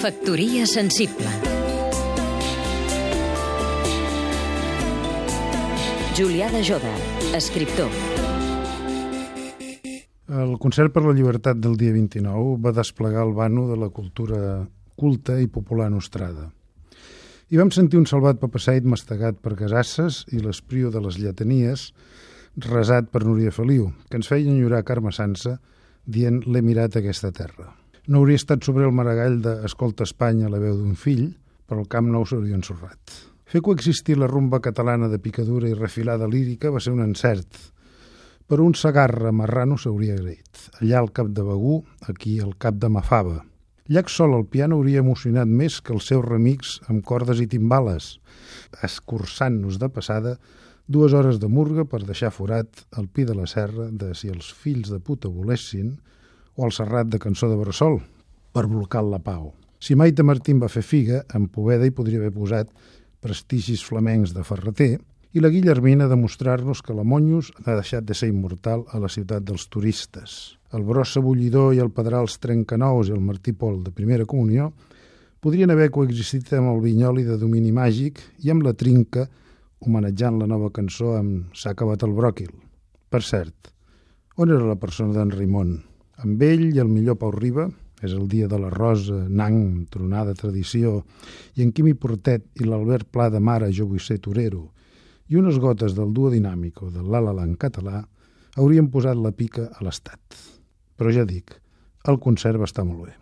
Factoria 0.00 0.64
sensible 0.64 1.28
Julià 6.16 6.46
de 6.48 6.62
Joda, 6.64 6.92
escriptor 7.36 7.90
El 10.40 10.54
concert 10.62 10.94
per 10.94 11.02
la 11.04 11.12
llibertat 11.12 11.60
del 11.60 11.76
dia 11.76 11.92
29 11.92 12.54
va 12.64 12.72
desplegar 12.72 13.26
el 13.28 13.34
vano 13.36 13.66
de 13.68 13.76
la 13.82 13.90
cultura 13.92 14.40
culta 14.96 15.36
i 15.36 15.50
popular 15.52 15.90
nostrada. 15.92 16.46
I 17.52 17.60
vam 17.60 17.68
sentir 17.68 18.00
un 18.00 18.08
salvat 18.08 18.40
papaseit 18.40 18.88
mastegat 18.88 19.36
per 19.44 19.52
Casasses 19.60 20.22
i 20.32 20.40
l'esprio 20.40 20.88
de 20.88 21.04
les 21.04 21.20
lletanies 21.20 21.90
resat 22.70 23.12
per 23.12 23.26
Núria 23.28 23.52
Feliu, 23.52 23.92
que 24.08 24.16
ens 24.16 24.32
feia 24.32 24.48
enyorar 24.48 24.80
Carme 24.88 25.12
Sansa 25.12 25.58
dient 26.08 26.40
l'he 26.48 26.64
mirat 26.64 26.96
aquesta 26.96 27.34
terra. 27.36 27.74
No 28.08 28.20
hauria 28.20 28.40
estat 28.40 28.64
sobre 28.64 28.86
el 28.88 28.94
maragall 28.96 29.40
de 29.44 29.58
Escolta 29.68 30.06
Espanya 30.08 30.48
la 30.48 30.60
veu 30.62 30.78
d'un 30.78 30.94
fill, 30.96 31.26
però 31.68 31.82
el 31.82 31.90
Camp 31.92 32.08
Nou 32.08 32.24
s'hauria 32.24 32.56
ensorrat. 32.56 33.18
Fer 33.50 33.60
coexistir 33.66 34.16
la 34.16 34.28
rumba 34.30 34.60
catalana 34.64 35.10
de 35.10 35.18
picadura 35.18 35.68
i 35.68 35.76
refilada 35.76 36.28
lírica 36.30 36.70
va 36.72 36.80
ser 36.80 36.94
un 36.94 37.02
encert, 37.04 37.58
però 38.48 38.64
un 38.64 38.74
Sagarra 38.74 39.32
marrano 39.36 39.76
s'hauria 39.76 40.16
agraït. 40.16 40.64
Allà 40.80 40.98
al 40.98 41.12
cap 41.12 41.28
de 41.34 41.44
Begú, 41.44 41.80
aquí 42.08 42.38
al 42.40 42.56
cap 42.58 42.78
de 42.80 42.88
Mafava. 42.88 43.40
Llach 43.90 44.08
sol 44.08 44.36
al 44.36 44.46
piano 44.46 44.78
hauria 44.78 45.02
emocionat 45.02 45.50
més 45.50 45.80
que 45.82 45.92
els 45.92 46.06
seus 46.06 46.24
remix 46.24 46.78
amb 46.88 47.04
cordes 47.04 47.40
i 47.42 47.48
timbales, 47.50 48.20
escurçant-nos 48.86 49.80
de 49.82 49.88
passada 49.90 50.36
dues 50.86 51.12
hores 51.12 51.40
de 51.42 51.50
murga 51.50 51.84
per 51.84 52.00
deixar 52.06 52.30
forat 52.34 52.84
al 52.98 53.10
pi 53.10 53.26
de 53.26 53.34
la 53.34 53.48
serra 53.50 53.90
de 53.90 54.14
si 54.14 54.30
els 54.30 54.48
fills 54.54 54.90
de 54.90 54.98
puta 55.02 55.30
volessin 55.30 55.98
o 56.60 56.68
el 56.68 56.76
serrat 56.76 57.08
de 57.08 57.22
cançó 57.22 57.48
de 57.48 57.56
Bressol 57.56 57.96
per 58.52 58.66
blocar 58.68 59.00
la 59.06 59.22
pau. 59.24 59.54
Si 59.80 59.96
Maite 59.96 60.22
Martín 60.22 60.60
va 60.60 60.68
fer 60.68 60.84
figa, 60.84 61.24
en 61.32 61.48
Poveda 61.48 61.88
hi 61.88 61.96
podria 61.96 62.20
haver 62.20 62.34
posat 62.36 62.68
prestigis 63.24 63.80
flamencs 63.88 64.36
de 64.36 64.44
Ferreter 64.44 64.92
i 65.32 65.40
la 65.40 65.48
Guillermina 65.48 66.10
demostrar-nos 66.10 66.84
que 66.84 66.94
la 66.94 67.08
Monyos 67.08 67.54
ha 67.64 67.80
deixat 67.80 68.04
de 68.04 68.14
ser 68.14 68.28
immortal 68.28 68.84
a 68.92 69.00
la 69.00 69.08
ciutat 69.08 69.48
dels 69.48 69.70
turistes 69.72 70.60
el 70.72 70.84
Brossa 70.86 71.20
Bullidor 71.20 71.74
i 71.74 71.82
el 71.82 71.90
Pedrals 71.94 72.38
Trencanous 72.42 73.10
i 73.10 73.14
el 73.16 73.22
Martí 73.24 73.52
Pol 73.52 73.80
de 73.82 73.90
Primera 73.94 74.26
Comunió 74.26 74.70
podrien 75.42 75.72
haver 75.72 75.90
coexistit 75.90 76.52
amb 76.54 76.70
el 76.74 76.82
Vinyoli 76.84 77.24
de 77.26 77.38
domini 77.40 77.72
màgic 77.74 78.20
i 78.44 78.52
amb 78.54 78.66
la 78.66 78.74
Trinca 78.78 79.26
homenatjant 79.80 80.38
la 80.38 80.46
nova 80.50 80.70
cançó 80.74 81.16
amb 81.18 81.56
S'ha 81.56 81.72
acabat 81.74 82.04
el 82.06 82.14
bròquil. 82.14 82.52
Per 83.10 83.22
cert, 83.24 83.72
on 84.36 84.52
era 84.52 84.68
la 84.68 84.78
persona 84.78 85.16
d'en 85.16 85.32
Rimon? 85.34 85.78
Amb 86.20 86.42
ell 86.44 86.66
i 86.68 86.80
el 86.82 86.90
millor 86.90 87.16
Pau 87.20 87.32
Riba, 87.32 87.68
és 88.04 88.12
el 88.16 88.26
dia 88.28 88.48
de 88.48 88.58
la 88.60 88.70
Rosa, 88.72 89.22
Nang, 89.28 89.86
Tronada 89.92 90.34
Tradició, 90.36 91.00
i 91.56 91.64
en 91.64 91.72
Quimi 91.72 91.94
Portet 91.96 92.44
i 92.60 92.68
l'Albert 92.68 93.08
Pla 93.12 93.28
de 93.32 93.40
Mare, 93.40 93.70
Jo 93.72 93.86
vull 93.88 94.02
ser 94.04 94.18
torero, 94.20 94.68
i 95.28 95.36
unes 95.40 95.60
gotes 95.62 95.94
del 95.96 96.12
duo 96.12 96.30
dinàmico 96.32 96.90
de 96.90 97.04
l'Alala 97.04 97.44
en 97.46 97.54
català, 97.56 98.02
haurien 98.56 98.90
posat 98.90 99.16
la 99.16 99.32
pica 99.32 99.68
a 99.70 99.84
l'estat. 99.86 100.20
Però 100.96 101.12
ja 101.14 101.24
dic, 101.24 101.54
el 102.08 102.18
concert 102.20 102.60
va 102.60 102.68
estar 102.68 102.84
molt 102.84 103.08
bé. 103.08 103.14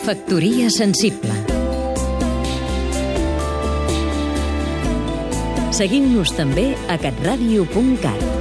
Factoria 0.00 0.70
sensible 0.72 1.36
Seguim-nos 5.76 6.34
també 6.36 6.72
a 6.92 6.98
catradio.cat 7.00 8.39